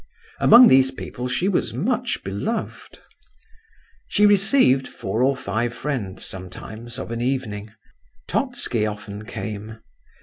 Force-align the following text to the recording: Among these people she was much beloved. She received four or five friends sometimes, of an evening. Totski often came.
Among 0.39 0.67
these 0.67 0.89
people 0.89 1.27
she 1.27 1.47
was 1.47 1.75
much 1.75 2.23
beloved. 2.23 2.97
She 4.07 4.25
received 4.25 4.87
four 4.87 5.21
or 5.21 5.37
five 5.37 5.75
friends 5.75 6.25
sometimes, 6.25 6.97
of 6.97 7.11
an 7.11 7.21
evening. 7.21 7.71
Totski 8.27 8.87
often 8.87 9.25
came. 9.27 9.77